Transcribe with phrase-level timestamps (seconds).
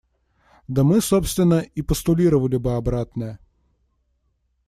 [0.67, 3.37] Да мы, собственно, и постулировали бы обратное.